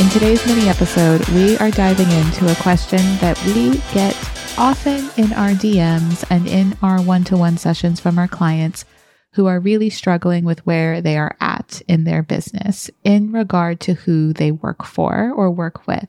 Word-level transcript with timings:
In 0.00 0.08
today's 0.10 0.46
mini 0.46 0.68
episode, 0.68 1.28
we 1.30 1.58
are 1.58 1.72
diving 1.72 2.08
into 2.12 2.48
a 2.48 2.54
question 2.62 3.00
that 3.16 3.36
we 3.44 3.78
get 3.92 4.16
often 4.56 5.10
in 5.16 5.32
our 5.32 5.50
DMs 5.50 6.24
and 6.30 6.46
in 6.46 6.78
our 6.82 7.02
one 7.02 7.24
to 7.24 7.36
one 7.36 7.58
sessions 7.58 7.98
from 7.98 8.16
our 8.16 8.28
clients 8.28 8.84
who 9.32 9.46
are 9.46 9.58
really 9.58 9.90
struggling 9.90 10.44
with 10.44 10.64
where 10.64 11.00
they 11.00 11.18
are 11.18 11.36
at 11.40 11.82
in 11.88 12.04
their 12.04 12.22
business 12.22 12.92
in 13.02 13.32
regard 13.32 13.80
to 13.80 13.94
who 13.94 14.32
they 14.32 14.52
work 14.52 14.84
for 14.84 15.32
or 15.34 15.50
work 15.50 15.88
with. 15.88 16.06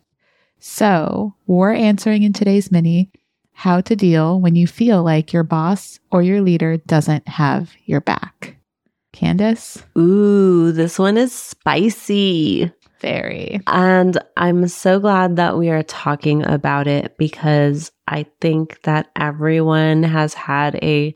So, 0.60 1.34
we're 1.48 1.74
answering 1.74 2.22
in 2.22 2.32
today's 2.32 2.72
mini 2.72 3.12
how 3.54 3.82
to 3.82 3.96
deal 3.96 4.40
when 4.40 4.56
you 4.56 4.68
feel 4.68 5.02
like 5.02 5.34
your 5.34 5.44
boss 5.44 6.00
or 6.12 6.22
your 6.22 6.42
leader 6.42 6.78
doesn't 6.78 7.28
have 7.28 7.72
your 7.86 8.02
back. 8.02 8.56
Candice? 9.14 9.84
Ooh, 9.98 10.72
this 10.72 11.00
one 11.00 11.18
is 11.18 11.34
spicy. 11.34 12.72
Very. 13.00 13.62
And 13.68 14.18
I'm 14.36 14.68
so 14.68 15.00
glad 15.00 15.38
that 15.38 15.58
we 15.58 15.70
are 15.70 15.84
talking 15.84 16.46
about 16.46 16.88
it 16.88 17.18
because 17.18 17.92
I 18.08 18.26
think 18.42 18.82
that 18.84 19.10
everyone 19.16 20.04
has 20.04 20.34
had 20.34 20.76
a 20.76 21.16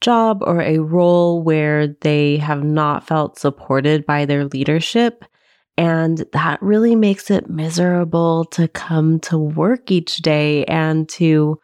job 0.00 0.42
or 0.42 0.60
a 0.60 0.78
role 0.78 1.42
where 1.42 1.88
they 2.00 2.38
have 2.38 2.64
not 2.64 3.06
felt 3.06 3.38
supported 3.38 4.06
by 4.06 4.24
their 4.24 4.46
leadership. 4.46 5.24
And 5.78 6.24
that 6.32 6.62
really 6.62 6.96
makes 6.96 7.30
it 7.30 7.48
miserable 7.48 8.44
to 8.46 8.68
come 8.68 9.20
to 9.20 9.38
work 9.38 9.90
each 9.90 10.18
day 10.18 10.64
and 10.66 11.08
to 11.10 11.58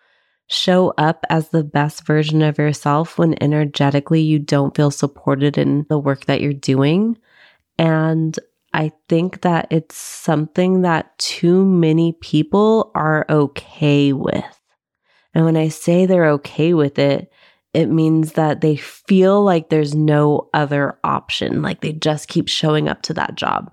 show 0.46 0.94
up 0.96 1.24
as 1.28 1.50
the 1.50 1.64
best 1.64 2.06
version 2.06 2.40
of 2.40 2.58
yourself 2.58 3.18
when 3.18 3.40
energetically 3.42 4.22
you 4.22 4.38
don't 4.38 4.74
feel 4.74 4.90
supported 4.90 5.58
in 5.58 5.84
the 5.90 5.98
work 5.98 6.24
that 6.24 6.40
you're 6.40 6.54
doing. 6.54 7.18
And 7.78 8.38
I 8.78 8.92
think 9.08 9.40
that 9.40 9.66
it's 9.70 9.96
something 9.96 10.82
that 10.82 11.18
too 11.18 11.64
many 11.64 12.12
people 12.20 12.92
are 12.94 13.26
okay 13.28 14.12
with. 14.12 14.44
And 15.34 15.44
when 15.44 15.56
I 15.56 15.66
say 15.66 16.06
they're 16.06 16.30
okay 16.30 16.74
with 16.74 16.96
it, 16.96 17.32
it 17.74 17.86
means 17.86 18.34
that 18.34 18.60
they 18.60 18.76
feel 18.76 19.42
like 19.42 19.68
there's 19.68 19.96
no 19.96 20.48
other 20.54 20.96
option, 21.02 21.60
like 21.60 21.80
they 21.80 21.92
just 21.92 22.28
keep 22.28 22.46
showing 22.46 22.88
up 22.88 23.02
to 23.02 23.14
that 23.14 23.34
job. 23.34 23.72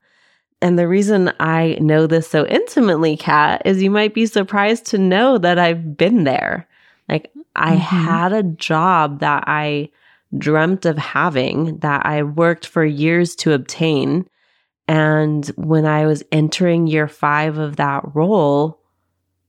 And 0.59 0.79
the 0.79 0.87
reason 0.87 1.31
I 1.39 1.77
know 1.79 2.07
this 2.07 2.27
so 2.27 2.47
intimately, 2.47 3.15
Kat, 3.15 3.61
is 3.63 3.83
you 3.83 3.91
might 3.91 4.15
be 4.15 4.25
surprised 4.25 4.87
to 4.87 4.97
know 4.97 5.37
that 5.37 5.59
I've 5.59 5.95
been 5.95 6.23
there. 6.23 6.67
Like 7.07 7.31
I 7.55 7.73
mm-hmm. 7.73 7.79
had 7.79 8.33
a 8.33 8.41
job 8.41 9.19
that 9.19 9.43
I 9.45 9.91
dreamt 10.35 10.87
of 10.87 10.97
having, 10.97 11.77
that 11.81 12.07
I 12.07 12.23
worked 12.23 12.65
for 12.65 12.83
years 12.83 13.35
to 13.35 13.53
obtain. 13.53 14.27
And 14.87 15.45
when 15.55 15.85
I 15.85 16.05
was 16.05 16.23
entering 16.31 16.87
year 16.87 17.07
five 17.07 17.57
of 17.57 17.77
that 17.77 18.03
role, 18.15 18.81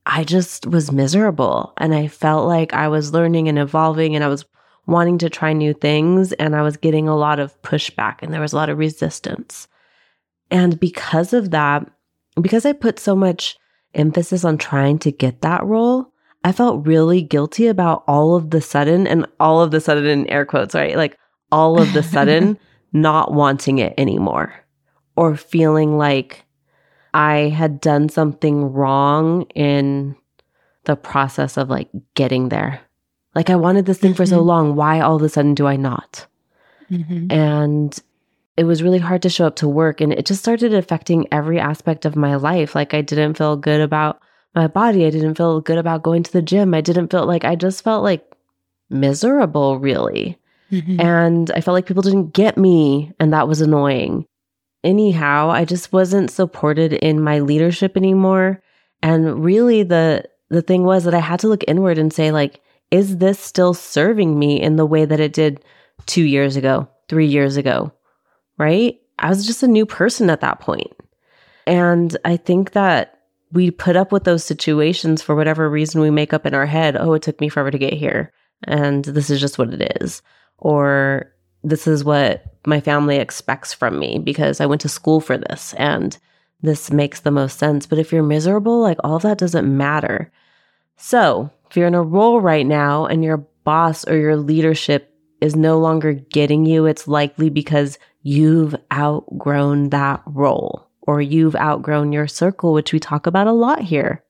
I 0.06 0.25
just 0.25 0.67
was 0.67 0.93
miserable 0.93 1.73
and 1.77 1.95
I 1.95 2.06
felt 2.06 2.47
like 2.47 2.73
I 2.73 2.89
was 2.89 3.12
learning 3.12 3.48
and 3.48 3.59
evolving 3.59 4.15
and 4.15 4.25
I 4.25 4.28
was 4.28 4.44
wanting 4.87 5.19
to 5.19 5.28
try 5.28 5.53
new 5.53 5.75
things 5.75 6.33
and 6.34 6.55
I 6.55 6.62
was 6.62 6.77
getting 6.77 7.09
a 7.09 7.16
lot 7.16 7.41
of 7.41 7.60
pushback 7.62 8.19
and 8.22 8.33
there 8.33 8.41
was 8.41 8.53
a 8.53 8.56
lot 8.56 8.71
of 8.71 8.78
resistance. 8.78 9.66
And 10.50 10.78
because 10.78 11.33
of 11.33 11.50
that, 11.50 11.91
because 12.41 12.65
I 12.65 12.72
put 12.72 13.00
so 13.00 13.16
much 13.16 13.59
emphasis 13.94 14.44
on 14.44 14.59
trying 14.59 15.00
to 15.00 15.10
get 15.10 15.41
that 15.41 15.66
role, 15.66 16.12
I 16.44 16.53
felt 16.53 16.87
really 16.87 17.21
guilty 17.21 17.66
about 17.66 18.05
all 18.06 18.37
of 18.37 18.50
the 18.50 18.60
sudden 18.60 19.09
and 19.09 19.27
all 19.41 19.60
of 19.60 19.72
the 19.72 19.81
sudden 19.81 20.06
in 20.06 20.28
air 20.28 20.47
quotes, 20.47 20.75
right? 20.75 20.97
Like 20.97 21.19
all 21.50 21.81
of 21.81 21.93
the 21.93 22.05
sudden 22.05 22.56
not 22.93 23.34
wanting 23.34 23.78
it 23.78 23.93
anymore 23.99 24.55
or 25.16 25.37
feeling 25.37 25.99
like 25.99 26.44
I 27.15 27.49
had 27.49 27.81
done 27.81 28.09
something 28.09 28.72
wrong 28.72 29.43
in 29.54 30.16
the 30.84 30.97
process 30.97 31.56
of 31.56 31.71
like 31.71 31.88
getting 32.15 32.50
there. 32.50 32.81
Like 33.34 33.50
I 33.50 33.56
wanted 33.56 33.87
this 33.87 33.99
thing 33.99 34.12
mm-hmm. 34.12 34.16
for 34.16 34.27
so 34.27 34.38
mm-hmm. 34.38 34.49
long. 34.49 34.77
Why 34.77 35.00
all 35.00 35.16
of 35.16 35.22
a 35.22 35.28
sudden 35.28 35.54
do 35.54 35.66
I 35.66 35.77
not? 35.77 36.27
Mm-hmm. 36.91 37.32
And 37.32 37.99
it 38.56 38.65
was 38.65 38.82
really 38.82 38.99
hard 38.99 39.22
to 39.22 39.31
show 39.31 39.47
up 39.47 39.56
to 39.56 39.69
work. 39.69 40.00
And 40.00 40.12
it 40.12 40.27
just 40.27 40.41
started 40.41 40.72
affecting 40.72 41.27
every 41.33 41.59
aspect 41.59 42.04
of 42.04 42.16
my 42.16 42.37
life. 42.37 42.75
Like 42.75 42.94
I 42.94 43.03
didn't 43.03 43.34
feel 43.34 43.56
good 43.56 43.81
about 43.81 44.21
my 44.54 44.66
body. 44.66 45.04
I 45.04 45.10
didn't 45.10 45.34
feel 45.37 45.60
good 45.60 45.78
about 45.78 46.03
going 46.03 46.22
to 46.22 46.33
the 46.33 46.43
gym. 46.43 46.72
I 46.72 46.81
didn't 46.81 47.10
feel 47.10 47.27
like 47.27 47.44
I 47.44 47.56
just 47.56 47.83
felt 47.83 48.03
like 48.03 48.25
miserable, 48.88 49.78
really. 49.78 50.38
Mm-hmm. 50.71 51.00
And 51.00 51.50
I 51.53 51.60
felt 51.60 51.75
like 51.75 51.87
people 51.87 52.03
didn't 52.03 52.33
get 52.33 52.56
me. 52.56 53.12
And 53.19 53.33
that 53.33 53.48
was 53.48 53.60
annoying 53.60 54.27
anyhow, 54.86 55.50
I 55.50 55.64
just 55.64 55.92
wasn't 55.92 56.30
supported 56.30 56.92
in 56.94 57.20
my 57.20 57.41
leadership 57.41 57.97
anymore. 57.97 58.62
And 59.02 59.44
really 59.44 59.82
the 59.82 60.24
the 60.48 60.62
thing 60.62 60.84
was 60.84 61.04
that 61.04 61.14
I 61.14 61.19
had 61.19 61.41
to 61.41 61.48
look 61.48 61.64
inward 61.66 61.98
and 61.98 62.12
say 62.12 62.30
like 62.30 62.60
is 62.92 63.19
this 63.19 63.41
still 63.41 63.74
serving 63.74 64.38
me 64.38 64.60
in 64.60 64.76
the 64.76 64.86
way 64.86 65.04
that 65.04 65.19
it 65.19 65.32
did 65.32 65.64
2 66.06 66.22
years 66.22 66.54
ago, 66.54 66.88
3 67.08 67.26
years 67.26 67.56
ago? 67.56 67.92
Right? 68.58 69.00
I 69.19 69.28
was 69.28 69.44
just 69.44 69.64
a 69.64 69.69
new 69.69 69.84
person 69.84 70.30
at 70.30 70.41
that 70.41 70.60
point. 70.60 70.92
And 71.66 72.16
I 72.24 72.36
think 72.36 72.72
that 72.72 73.18
we 73.50 73.72
put 73.72 73.97
up 73.97 74.12
with 74.12 74.22
those 74.22 74.44
situations 74.44 75.20
for 75.20 75.34
whatever 75.34 75.68
reason 75.68 76.00
we 76.00 76.10
make 76.10 76.32
up 76.32 76.47
in 76.47 76.54
our 76.54 76.66
head, 76.66 76.97
oh, 76.97 77.14
it 77.14 77.22
took 77.22 77.41
me 77.41 77.48
forever 77.48 77.72
to 77.72 77.78
get 77.78 77.92
here 77.92 78.32
and 78.64 79.04
this 79.04 79.30
is 79.30 79.41
just 79.41 79.58
what 79.58 79.72
it 79.72 79.97
is. 80.00 80.22
Or 80.58 81.32
this 81.66 81.88
is 81.88 82.04
what 82.04 82.44
my 82.65 82.81
family 82.81 83.16
expects 83.16 83.75
from 83.75 83.99
me 83.99 84.19
because 84.19 84.60
I 84.60 84.66
went 84.66 84.81
to 84.82 84.88
school 84.88 85.21
for 85.21 85.37
this 85.37 85.75
and 85.75 86.16
this 86.62 86.93
makes 86.93 87.21
the 87.21 87.32
most 87.32 87.59
sense. 87.59 87.87
But 87.87 87.99
if 87.99 88.12
you're 88.12 88.22
miserable, 88.22 88.81
like 88.81 88.99
all 89.03 89.16
of 89.16 89.22
that 89.22 89.38
doesn't 89.38 89.77
matter. 89.77 90.31
So 90.97 91.50
if 91.69 91.77
you're 91.77 91.88
in 91.88 91.94
a 91.94 92.03
role 92.03 92.41
right 92.41 92.66
now 92.66 93.06
and 93.06 93.25
your 93.25 93.38
boss 93.65 94.06
or 94.06 94.16
your 94.16 94.37
leadership 94.37 95.12
is 95.41 95.56
no 95.56 95.78
longer 95.78 96.12
getting 96.12 96.65
you, 96.65 96.87
it's 96.87 97.09
likely 97.09 97.50
because 97.50 97.98
you've 98.22 98.77
outgrown 98.93 99.91
that 99.91 100.22
role 100.25 100.88
or 101.03 101.21
you've 101.21 101.56
outgrown 101.56 102.12
your 102.12 102.28
circle, 102.28 102.72
which 102.72 102.93
we 102.93 103.00
talk 103.00 103.27
about 103.27 103.48
a 103.48 103.53
lot 103.53 103.81
here. 103.81 104.22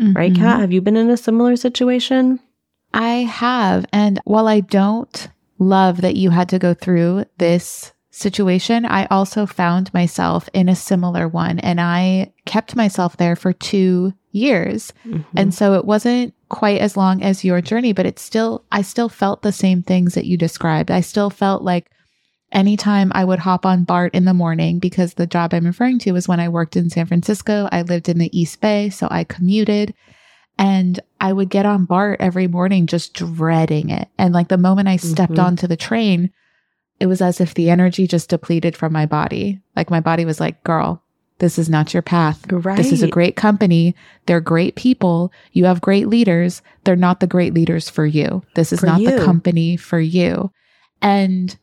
Mm-hmm. 0.00 0.12
Right, 0.12 0.34
Kat? 0.34 0.60
Have 0.60 0.72
you 0.72 0.80
been 0.80 0.96
in 0.96 1.10
a 1.10 1.16
similar 1.16 1.56
situation? 1.56 2.38
I 2.92 3.24
have. 3.24 3.84
And 3.92 4.20
while 4.24 4.46
I 4.46 4.60
don't 4.60 5.28
love 5.58 6.00
that 6.00 6.16
you 6.16 6.30
had 6.30 6.48
to 6.50 6.58
go 6.58 6.74
through 6.74 7.24
this 7.38 7.92
situation, 8.10 8.84
I 8.84 9.06
also 9.06 9.44
found 9.44 9.92
myself 9.92 10.48
in 10.52 10.68
a 10.68 10.76
similar 10.76 11.26
one 11.26 11.58
and 11.58 11.80
I 11.80 12.32
kept 12.44 12.76
myself 12.76 13.16
there 13.16 13.34
for 13.34 13.52
two 13.52 14.14
years. 14.30 14.92
Mm-hmm. 15.06 15.36
And 15.36 15.54
so 15.54 15.74
it 15.74 15.84
wasn't 15.84 16.34
quite 16.48 16.80
as 16.80 16.96
long 16.96 17.22
as 17.22 17.44
your 17.44 17.60
journey, 17.60 17.92
but 17.92 18.06
it's 18.06 18.22
still, 18.22 18.64
I 18.70 18.82
still 18.82 19.08
felt 19.08 19.42
the 19.42 19.52
same 19.52 19.82
things 19.82 20.14
that 20.14 20.26
you 20.26 20.36
described. 20.36 20.90
I 20.90 21.00
still 21.00 21.30
felt 21.30 21.62
like 21.62 21.90
anytime 22.52 23.10
I 23.14 23.24
would 23.24 23.40
hop 23.40 23.66
on 23.66 23.84
BART 23.84 24.14
in 24.14 24.24
the 24.24 24.34
morning, 24.34 24.78
because 24.78 25.14
the 25.14 25.26
job 25.26 25.52
I'm 25.52 25.66
referring 25.66 25.98
to 26.00 26.12
was 26.12 26.28
when 26.28 26.40
I 26.40 26.48
worked 26.48 26.76
in 26.76 26.90
San 26.90 27.06
Francisco, 27.06 27.68
I 27.72 27.82
lived 27.82 28.08
in 28.08 28.18
the 28.18 28.38
East 28.38 28.60
Bay, 28.60 28.90
so 28.90 29.08
I 29.10 29.24
commuted. 29.24 29.92
And 30.56 31.00
I 31.20 31.32
would 31.32 31.50
get 31.50 31.66
on 31.66 31.84
BART 31.84 32.20
every 32.20 32.46
morning 32.46 32.86
just 32.86 33.14
dreading 33.14 33.90
it. 33.90 34.08
And 34.18 34.32
like 34.32 34.48
the 34.48 34.56
moment 34.56 34.88
I 34.88 34.96
stepped 34.96 35.32
mm-hmm. 35.32 35.44
onto 35.44 35.66
the 35.66 35.76
train, 35.76 36.30
it 37.00 37.06
was 37.06 37.20
as 37.20 37.40
if 37.40 37.54
the 37.54 37.70
energy 37.70 38.06
just 38.06 38.30
depleted 38.30 38.76
from 38.76 38.92
my 38.92 39.06
body. 39.06 39.60
Like 39.74 39.90
my 39.90 40.00
body 40.00 40.24
was 40.24 40.38
like, 40.38 40.62
girl, 40.62 41.02
this 41.38 41.58
is 41.58 41.68
not 41.68 41.92
your 41.92 42.02
path. 42.02 42.44
Right. 42.50 42.76
This 42.76 42.92
is 42.92 43.02
a 43.02 43.08
great 43.08 43.34
company. 43.34 43.96
They're 44.26 44.40
great 44.40 44.76
people. 44.76 45.32
You 45.52 45.64
have 45.64 45.80
great 45.80 46.06
leaders. 46.06 46.62
They're 46.84 46.94
not 46.94 47.18
the 47.18 47.26
great 47.26 47.52
leaders 47.52 47.90
for 47.90 48.06
you. 48.06 48.42
This 48.54 48.72
is 48.72 48.80
for 48.80 48.86
not 48.86 49.00
you. 49.00 49.10
the 49.10 49.24
company 49.24 49.76
for 49.76 49.98
you. 49.98 50.52
And 51.02 51.56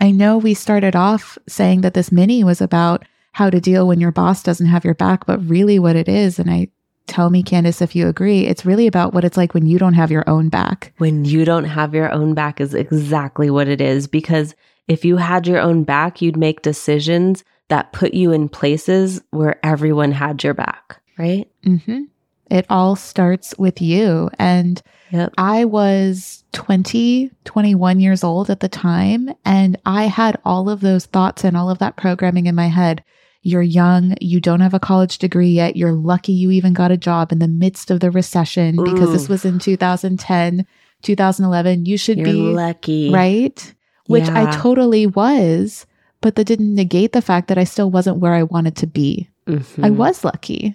I 0.00 0.12
know 0.12 0.38
we 0.38 0.54
started 0.54 0.94
off 0.94 1.36
saying 1.48 1.80
that 1.80 1.94
this 1.94 2.12
mini 2.12 2.44
was 2.44 2.60
about 2.60 3.04
how 3.32 3.50
to 3.50 3.60
deal 3.60 3.86
when 3.86 4.00
your 4.00 4.12
boss 4.12 4.42
doesn't 4.42 4.66
have 4.66 4.84
your 4.84 4.94
back, 4.94 5.26
but 5.26 5.46
really 5.46 5.78
what 5.78 5.96
it 5.96 6.08
is, 6.08 6.38
and 6.38 6.50
I 6.50 6.68
tell 7.06 7.30
me, 7.30 7.42
Candice, 7.42 7.80
if 7.82 7.94
you 7.96 8.08
agree, 8.08 8.46
it's 8.46 8.64
really 8.66 8.86
about 8.86 9.12
what 9.14 9.24
it's 9.24 9.36
like 9.36 9.54
when 9.54 9.66
you 9.66 9.78
don't 9.78 9.94
have 9.94 10.10
your 10.10 10.28
own 10.28 10.48
back. 10.48 10.92
When 10.98 11.24
you 11.24 11.44
don't 11.44 11.64
have 11.64 11.94
your 11.94 12.10
own 12.10 12.34
back 12.34 12.60
is 12.60 12.74
exactly 12.74 13.50
what 13.50 13.68
it 13.68 13.80
is. 13.80 14.06
Because 14.06 14.54
if 14.88 15.04
you 15.04 15.16
had 15.16 15.46
your 15.46 15.58
own 15.60 15.84
back, 15.84 16.20
you'd 16.22 16.36
make 16.36 16.62
decisions 16.62 17.44
that 17.68 17.92
put 17.92 18.14
you 18.14 18.32
in 18.32 18.48
places 18.48 19.20
where 19.30 19.58
everyone 19.64 20.12
had 20.12 20.44
your 20.44 20.54
back. 20.54 21.00
right? 21.18 21.48
hmm 21.64 22.02
It 22.50 22.66
all 22.70 22.94
starts 22.96 23.54
with 23.58 23.80
you. 23.82 24.30
And 24.38 24.80
Yep. 25.10 25.34
I 25.38 25.64
was 25.64 26.44
20, 26.52 27.30
21 27.44 28.00
years 28.00 28.24
old 28.24 28.50
at 28.50 28.60
the 28.60 28.68
time, 28.68 29.30
and 29.44 29.78
I 29.86 30.04
had 30.06 30.38
all 30.44 30.68
of 30.68 30.80
those 30.80 31.06
thoughts 31.06 31.44
and 31.44 31.56
all 31.56 31.70
of 31.70 31.78
that 31.78 31.96
programming 31.96 32.46
in 32.46 32.54
my 32.56 32.66
head. 32.68 33.04
You're 33.46 33.62
young, 33.62 34.16
you 34.20 34.40
don't 34.40 34.58
have 34.58 34.74
a 34.74 34.80
college 34.80 35.18
degree 35.18 35.50
yet. 35.50 35.76
You're 35.76 35.92
lucky 35.92 36.32
you 36.32 36.50
even 36.50 36.72
got 36.72 36.90
a 36.90 36.96
job 36.96 37.30
in 37.30 37.38
the 37.38 37.46
midst 37.46 37.92
of 37.92 38.00
the 38.00 38.10
recession 38.10 38.74
because 38.74 39.12
this 39.12 39.28
was 39.28 39.44
in 39.44 39.60
2010, 39.60 40.66
2011. 41.02 41.86
You 41.86 41.96
should 41.96 42.18
You're 42.18 42.26
be 42.26 42.32
lucky. 42.32 43.10
right, 43.12 43.74
which 44.08 44.28
I 44.28 44.50
totally 44.50 45.06
was, 45.06 45.86
but 46.20 46.34
that 46.34 46.44
didn't 46.44 46.74
negate 46.74 47.12
the 47.12 47.22
fact 47.22 47.46
that 47.48 47.56
I 47.58 47.62
still 47.64 47.88
wasn't 47.90 48.18
where 48.18 48.34
I 48.34 48.42
wanted 48.42 48.74
to 48.78 48.86
be. 48.88 49.28
I 49.46 49.50
Mhm. 49.52 49.94
was 49.96 50.24
lucky, 50.24 50.74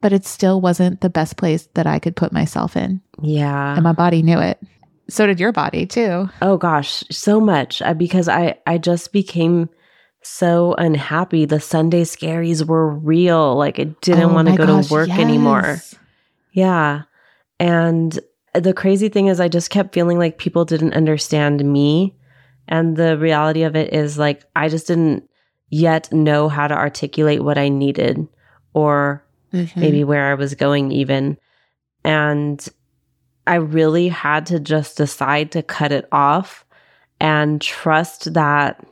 but 0.00 0.12
it 0.12 0.26
still 0.26 0.60
wasn't 0.60 1.02
the 1.02 1.10
best 1.10 1.36
place 1.36 1.68
that 1.74 1.86
I 1.86 2.00
could 2.00 2.16
put 2.16 2.32
myself 2.32 2.76
in. 2.76 3.00
Yeah. 3.22 3.74
And 3.74 3.84
my 3.84 3.92
body 3.92 4.22
knew 4.22 4.40
it. 4.40 4.58
So 5.08 5.24
did 5.26 5.38
your 5.38 5.52
body 5.52 5.86
too. 5.86 6.28
Oh 6.40 6.56
gosh, 6.56 7.04
so 7.12 7.38
much 7.40 7.80
I, 7.80 7.92
because 7.92 8.28
I 8.28 8.56
I 8.66 8.78
just 8.78 9.12
became 9.12 9.68
so 10.22 10.74
unhappy. 10.78 11.44
The 11.44 11.60
Sunday 11.60 12.04
scaries 12.04 12.66
were 12.66 12.88
real. 12.88 13.56
Like 13.56 13.78
I 13.78 13.84
didn't 14.00 14.30
Oh 14.30 14.34
want 14.34 14.48
to 14.48 14.56
go 14.56 14.66
gosh, 14.66 14.88
to 14.88 14.92
work 14.92 15.10
anymore. 15.10 15.80
Yeah. 16.52 17.02
And 17.58 18.18
the 18.54 18.72
crazy 18.74 19.08
thing 19.08 19.26
is 19.28 19.40
I 19.40 19.48
just 19.48 19.70
kept 19.70 19.94
feeling 19.94 20.18
like 20.18 20.38
people 20.38 20.64
didn't 20.64 20.94
understand 20.94 21.64
me. 21.64 22.14
And 22.68 22.96
the 22.96 23.18
reality 23.18 23.62
of 23.62 23.74
it 23.76 23.92
is 23.92 24.18
like 24.18 24.44
I 24.54 24.68
just 24.68 24.86
didn't 24.86 25.28
yet 25.70 26.12
know 26.12 26.48
how 26.48 26.68
to 26.68 26.74
articulate 26.74 27.42
what 27.42 27.58
I 27.58 27.68
needed 27.68 28.26
or 28.74 29.24
Mhm. 29.52 29.76
maybe 29.76 30.04
where 30.04 30.30
I 30.30 30.34
was 30.34 30.54
going, 30.54 30.92
even. 30.92 31.36
And 32.04 32.66
I 33.46 33.56
really 33.56 34.08
had 34.08 34.46
to 34.46 34.60
just 34.60 34.96
decide 34.96 35.50
to 35.52 35.62
cut 35.62 35.92
it 35.92 36.06
off 36.12 36.64
and 37.20 37.60
trust 37.60 38.34
that 38.34 38.84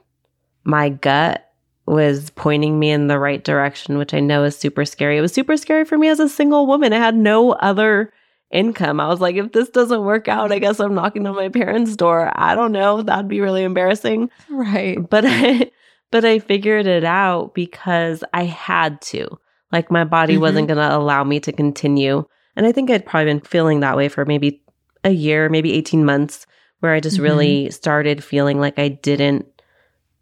my 0.65 0.89
gut 0.89 1.47
was 1.87 2.31
pointing 2.31 2.79
me 2.79 2.91
in 2.91 3.09
the 3.09 3.19
right 3.19 3.43
direction, 3.43 3.99
which 3.99 4.15
I 4.15 4.21
know 4.21 4.45
is 4.45 4.57
super 4.57 4.85
scary. 4.85 5.19
It 5.19 5.23
was 5.23 5.33
super 5.33 5.57
scary 5.57 5.85
for 5.85 5.99
me 5.99 6.09
as 6.09 6.21
a 6.21 6.29
single 6.29 6.67
woman. 6.67 6.93
I 6.93 6.99
had 6.99 7.17
no 7.17 7.53
other 7.53 8.13
income. 8.53 9.01
I 9.01 9.09
was 9.09 9.21
like, 9.21 9.37
if 9.37 9.53
this 9.53 9.69
doesn't 9.71 10.05
work 10.05 10.29
out, 10.29 10.53
I 10.53 10.59
guess 10.59 10.79
I'm 10.81 10.95
knocking 10.95 11.27
on 11.27 11.35
my 11.35 11.49
parents' 11.49 11.97
door. 11.97 12.31
I 12.35 12.55
don't 12.55 12.73
know. 12.73 13.03
That'd 13.03 13.29
be 13.29 13.41
really 13.41 13.63
embarrassing 13.65 14.31
Right. 14.49 14.99
but 15.09 15.25
I 15.27 15.71
but 16.13 16.25
I 16.25 16.39
figured 16.41 16.87
it 16.87 17.05
out 17.05 17.55
because 17.55 18.23
I 18.35 18.45
had 18.45 19.01
to. 19.03 19.39
Like 19.73 19.91
my 19.91 20.03
body 20.05 20.37
Mhm. 20.37 20.41
wasn't 20.41 20.69
going 20.69 20.79
to 20.79 20.97
allow 20.97 21.23
me 21.23 21.39
to 21.41 21.53
continue. 21.53 22.25
And 22.57 22.67
I 22.67 22.73
think 22.73 22.91
I'd 22.91 23.07
probably 23.07 23.27
been 23.33 23.41
feeling 23.41 23.81
that 23.81 23.97
way 23.97 24.09
for 24.09 24.25
maybe 24.25 24.61
a 25.05 25.11
year, 25.11 25.49
maybe 25.49 25.73
18 25.73 26.05
months 26.05 26.47
where 26.81 26.93
I 26.93 26.99
just 26.99 27.19
Mhm. 27.19 27.23
really 27.23 27.71
started 27.71 28.25
feeling 28.25 28.59
like 28.61 28.77
I 28.79 28.89
didn't 28.89 29.47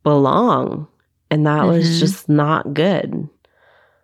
belong. 0.09 0.87
And 1.31 1.47
that 1.47 1.67
was 1.67 1.85
Mhm. 1.85 1.99
just 2.01 2.29
not 2.31 2.73
good. 2.73 3.29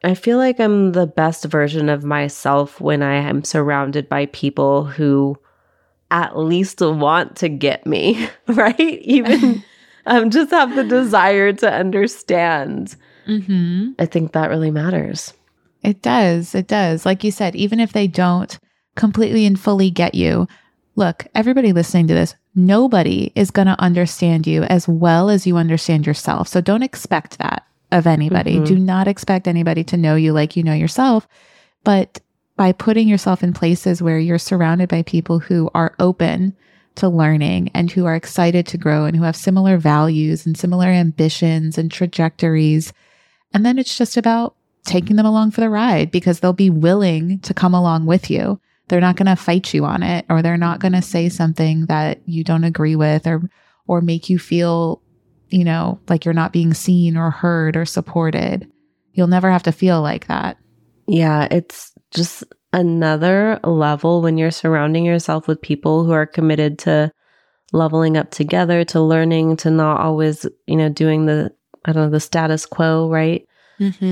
I 0.05 0.13
feel 0.15 0.37
like 0.37 0.61
I'm 0.61 0.93
the 0.93 1.07
best 1.07 1.47
version 1.47 1.89
of 1.89 2.05
myself 2.05 2.79
when 2.79 3.03
I 3.03 3.15
am 3.15 3.43
surrounded 3.43 4.07
by 4.07 4.27
people 4.27 4.85
who 4.85 5.39
at 6.11 6.37
least 6.39 6.83
want 6.83 7.37
to 7.37 7.49
get 7.49 7.87
me, 7.87 8.29
right? 8.49 8.79
Even 8.79 9.65
um, 10.07 10.29
just 10.29 10.51
have 10.51 10.75
the 10.77 10.85
desire 10.85 11.55
to 11.55 11.73
understand. 11.73 12.97
hmm 13.25 13.93
I 13.99 14.05
think 14.05 14.33
that 14.33 14.51
really 14.51 14.71
matters. 14.71 15.33
It 15.83 16.03
does. 16.03 16.55
It 16.55 16.67
does. 16.67 17.07
Like 17.07 17.25
you 17.25 17.31
said, 17.31 17.57
even 17.57 17.81
if 17.81 17.93
they 17.95 18.07
don't 18.07 18.59
completely 18.97 19.47
and 19.47 19.59
fully 19.59 19.91
get 19.91 20.15
you, 20.15 20.47
look, 20.97 21.27
everybody 21.35 21.73
listening 21.73 22.07
to 22.09 22.15
this, 22.15 22.35
nobody 22.55 23.33
is 23.35 23.51
going 23.51 23.67
to 23.67 23.81
understand 23.81 24.47
you 24.47 24.63
as 24.65 24.87
well 24.89 25.29
as 25.29 25.47
you 25.47 25.57
understand 25.57 26.07
yourself. 26.07 26.49
So 26.49 26.61
don't 26.61 26.83
expect 26.83 27.39
that 27.39 27.65
of 27.93 28.07
anybody. 28.07 28.59
Mhm. 28.59 28.67
Do 28.67 28.79
not 28.79 29.09
expect 29.09 29.49
anybody 29.49 29.85
to 29.85 29.97
know 29.97 30.15
you 30.15 30.33
like 30.33 30.57
you 30.57 30.63
know 30.63 30.75
yourself. 30.75 31.27
But 31.85 32.21
by 32.57 32.73
putting 32.73 33.09
yourself 33.09 33.43
in 33.43 33.53
places 33.53 34.01
where 34.01 34.19
you're 34.19 34.39
surrounded 34.39 34.89
by 34.89 35.03
people 35.03 35.41
who 35.41 35.71
are 35.75 35.95
open 35.99 36.55
to 36.97 37.09
learning 37.09 37.71
and 37.75 37.91
who 37.91 38.05
are 38.05 38.15
excited 38.15 38.67
to 38.69 38.79
grow 38.79 39.05
and 39.05 39.17
who 39.17 39.25
have 39.25 39.35
similar 39.37 39.77
values 39.77 40.47
and 40.47 40.57
similar 40.57 40.87
ambitions 40.87 41.77
and 41.77 41.91
trajectories. 41.91 42.93
And 43.53 43.67
then 43.67 43.79
it's 43.79 43.99
just 43.99 44.17
about 44.17 44.55
taking 44.85 45.17
them 45.17 45.27
along 45.27 45.51
for 45.51 45.61
the 45.61 45.71
ride 45.71 46.11
because 46.11 46.41
they'll 46.41 46.53
be 46.53 46.71
willing 46.71 47.41
to 47.41 47.55
come 47.55 47.75
along 47.75 48.07
with 48.07 48.31
you. 48.31 48.61
They're 48.89 49.01
not 49.01 49.17
going 49.17 49.27
to 49.27 49.37
fight 49.37 49.73
you 49.73 49.85
on 49.85 50.03
it 50.03 50.27
or 50.29 50.43
they're 50.43 50.57
not 50.57 50.81
going 50.81 50.93
to 50.93 51.03
say 51.03 51.29
something 51.29 51.87
that 51.87 52.21
you 52.27 52.45
don't 52.45 52.65
agree 52.65 52.97
with 52.97 53.27
or 53.27 53.43
or 53.87 54.01
make 54.01 54.31
you 54.31 54.39
feel, 54.39 55.03
you 55.49 55.65
know, 55.65 56.01
like 56.09 56.25
you're 56.25 56.35
not 56.35 56.53
being 56.53 56.73
seen 56.73 57.17
or 57.17 57.31
heard 57.31 57.77
or 57.77 57.85
supported. 57.85 58.71
You'll 59.13 59.27
never 59.27 59.51
have 59.51 59.63
to 59.65 59.73
feel 59.73 60.01
like 60.01 60.27
that. 60.29 60.57
Yeah, 61.07 61.49
it's 61.51 61.93
just 62.11 62.45
another 62.73 63.61
level 63.63 64.23
when 64.23 64.39
you're 64.39 64.51
surrounding 64.51 65.05
yourself 65.05 65.47
with 65.47 65.61
people 65.61 66.05
who 66.05 66.13
are 66.13 66.27
committed 66.27 66.79
to 66.81 67.13
leveling 67.73 68.17
up 68.17 68.31
together, 68.31 68.85
to 68.85 69.01
learning, 69.01 69.57
to 69.59 69.71
not 69.71 70.01
always, 70.01 70.47
you 70.67 70.77
know, 70.77 70.89
doing 70.89 71.27
the, 71.27 71.53
I 71.85 71.93
don't 71.93 72.05
know, 72.05 72.11
the 72.11 72.21
status 72.21 72.67
quo, 72.67 73.09
right? 73.09 73.47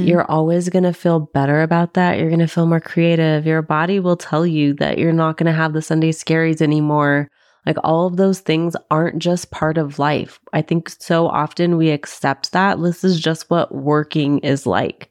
You're 0.07 0.31
always 0.31 0.69
going 0.69 0.83
to 0.85 0.93
feel 0.93 1.21
better 1.21 1.63
about 1.63 1.95
that. 1.95 2.19
You're 2.19 2.29
going 2.29 2.41
to 2.41 2.47
feel 2.49 2.67
more 2.67 2.81
creative. 2.81 3.47
Your 3.47 3.63
body 3.63 4.01
will 4.01 4.17
tell 4.17 4.47
you 4.47 4.75
that 4.75 4.99
you're 4.99 5.13
not 5.13 5.37
going 5.37 5.47
to 5.47 5.53
have 5.57 5.73
the 5.73 5.83
Sunday 5.83 6.11
scaries 6.13 6.61
anymore. 6.61 7.29
Like 7.65 7.77
all 7.85 8.07
of 8.09 8.17
those 8.17 8.41
things 8.41 8.75
aren't 8.91 9.21
just 9.21 9.53
part 9.53 9.79
of 9.79 9.99
life. 10.01 10.41
I 10.53 10.63
think 10.63 10.89
so 10.89 11.29
often 11.29 11.77
we 11.77 11.91
accept 11.91 12.51
that 12.53 12.83
this 12.83 13.05
is 13.05 13.21
just 13.21 13.49
what 13.51 13.73
working 13.75 14.39
is 14.41 14.67
like. 14.67 15.11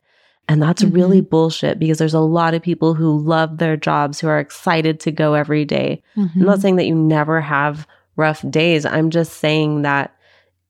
And 0.50 0.62
that's 0.62 0.83
Mhm. 0.83 0.94
really 0.94 1.21
bullshit 1.21 1.80
because 1.80 1.98
there's 1.98 2.13
a 2.13 2.19
lot 2.19 2.53
of 2.53 2.62
people 2.62 2.94
who 2.94 3.18
love 3.19 3.57
their 3.59 3.77
jobs, 3.77 4.19
who 4.19 4.27
are 4.27 4.39
excited 4.39 5.00
to 5.01 5.12
go 5.12 5.33
every 5.33 5.63
day. 5.63 6.03
I'm 6.18 6.27
Mm-hmm. 6.27 6.44
not 6.45 6.59
saying 6.59 6.75
that 6.75 6.88
you 6.88 6.95
never 6.95 7.39
have 7.39 7.88
rough 8.18 8.44
days. 8.50 8.86
I'm 8.86 9.12
just 9.12 9.38
saying 9.38 9.83
that 9.83 10.13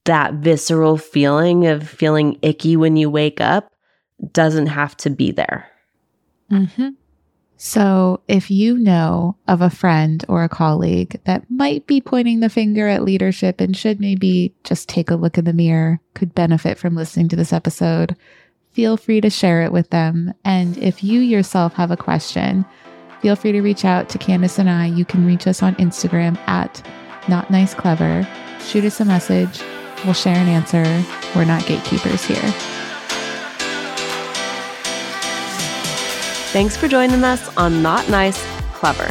that 0.06 0.36
visceral 0.36 0.98
feeling 0.98 1.66
of 1.66 1.88
feeling 1.88 2.38
icky 2.44 2.75
when 2.75 2.95
you 2.95 3.10
wake 3.10 3.42
up 3.42 3.70
doesn't 4.33 4.68
have 4.68 4.95
to 4.97 5.09
be 5.09 5.31
there. 5.31 5.68
hmm 6.49 6.90
So, 7.57 8.21
if 8.28 8.49
you 8.49 8.78
know 8.78 9.37
of 9.47 9.61
a 9.61 9.69
friend 9.69 10.23
or 10.28 10.44
a 10.44 10.49
colleague 10.49 11.19
that 11.25 11.49
might 11.49 11.87
be 11.87 12.01
pointing 12.01 12.40
the 12.40 12.49
finger 12.49 12.87
at 12.87 13.04
leadership 13.04 13.61
and 13.61 13.75
should 13.75 13.99
maybe 13.99 14.54
just 14.63 14.90
take 14.90 15.09
a 15.09 15.16
look 15.16 15.37
in 15.37 15.45
the 15.45 15.54
mirror, 15.54 15.99
could 16.13 16.33
benefit 16.35 16.78
from 16.78 16.95
listening 16.95 17.30
to 17.30 17.35
this 17.35 17.54
episode, 17.54 18.16
feel 18.71 18.97
free 18.97 19.21
to 19.21 19.30
share 19.30 19.61
it 19.63 19.71
with 19.71 19.90
them. 19.90 20.33
And 20.44 20.78
if 20.78 21.04
you 21.04 21.19
yourself 21.19 21.73
have 21.73 21.92
a 21.92 21.97
question, 21.97 22.66
feel 23.21 23.35
free 23.35 23.51
to 23.51 23.61
reach 23.61 23.85
out 23.85 24.09
to 24.09 24.18
Candice 24.18 24.57
and 24.59 24.69
I. 24.69 24.87
You 24.87 25.06
can 25.06 25.25
reach 25.25 25.45
us 25.45 25.61
on 25.61 25.75
Instagram 25.75 26.37
at 26.47 26.85
Not 27.28 27.51
Nice 27.51 27.73
Clever. 27.73 28.28
Shoot 28.59 28.85
us 28.85 28.99
a 28.99 29.06
message. 29.06 29.61
We'll 30.04 30.13
share 30.13 30.35
an 30.35 30.47
answer. 30.47 30.83
We're 31.35 31.45
not 31.45 31.66
gatekeepers 31.68 32.25
here. 32.25 32.81
Thanks 36.52 36.76
for 36.76 36.90
joining 36.90 37.24
us 37.24 37.48
on 37.56 37.81
Not 37.81 38.10
Nice, 38.10 38.46
Clever. 38.74 39.10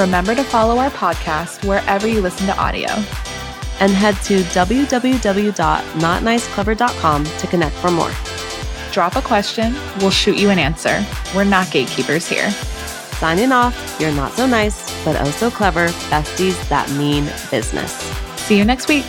Remember 0.00 0.36
to 0.36 0.44
follow 0.44 0.78
our 0.78 0.90
podcast 0.90 1.66
wherever 1.66 2.06
you 2.06 2.20
listen 2.20 2.46
to 2.46 2.56
audio. 2.56 2.86
And 3.80 3.90
head 3.90 4.14
to 4.22 4.38
www.notniceclever.com 4.38 7.24
to 7.24 7.46
connect 7.48 7.74
for 7.74 7.90
more. 7.90 8.12
Drop 8.92 9.16
a 9.16 9.22
question, 9.22 9.74
we'll 9.98 10.10
shoot 10.10 10.38
you 10.38 10.50
an 10.50 10.60
answer. 10.60 11.04
We're 11.34 11.42
not 11.42 11.72
gatekeepers 11.72 12.28
here. 12.28 12.48
Signing 12.52 13.50
off, 13.50 13.96
you're 13.98 14.14
not 14.14 14.30
so 14.34 14.46
nice, 14.46 15.04
but 15.04 15.20
oh 15.20 15.32
so 15.32 15.50
clever 15.50 15.88
besties 15.88 16.68
that 16.68 16.88
mean 16.92 17.24
business. 17.50 17.90
See 18.46 18.56
you 18.56 18.64
next 18.64 18.86
week. 18.86 19.06